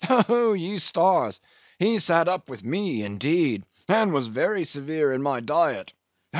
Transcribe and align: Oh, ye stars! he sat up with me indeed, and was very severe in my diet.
Oh, 0.09 0.53
ye 0.53 0.79
stars! 0.79 1.39
he 1.77 1.99
sat 1.99 2.27
up 2.27 2.49
with 2.49 2.63
me 2.65 3.03
indeed, 3.03 3.67
and 3.87 4.11
was 4.11 4.25
very 4.29 4.63
severe 4.63 5.11
in 5.13 5.21
my 5.21 5.41
diet. 5.41 5.93